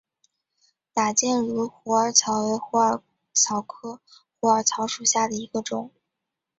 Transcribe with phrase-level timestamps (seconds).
[0.95, 3.03] 打箭炉虎耳草为虎耳
[3.33, 4.01] 草科
[4.39, 5.91] 虎耳草属下的一个种。